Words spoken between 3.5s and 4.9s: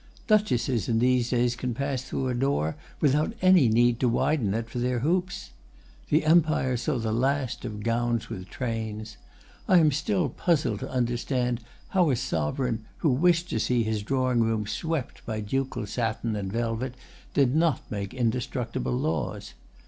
need to widen it for